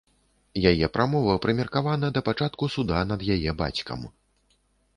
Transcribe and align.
Яе 0.69 0.87
прамова 0.95 1.35
прымеркавана 1.43 2.09
да 2.15 2.25
пачатку 2.29 2.71
суда 2.79 3.05
над 3.13 3.27
яе 3.37 3.51
бацькам. 3.63 4.01